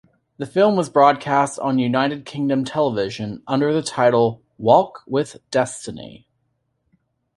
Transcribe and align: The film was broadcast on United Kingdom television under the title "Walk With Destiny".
The 0.37 0.47
film 0.47 0.77
was 0.77 0.89
broadcast 0.89 1.59
on 1.59 1.77
United 1.77 2.25
Kingdom 2.25 2.65
television 2.65 3.43
under 3.45 3.71
the 3.71 3.83
title 3.83 4.41
"Walk 4.57 5.03
With 5.05 5.37
Destiny". 5.51 6.27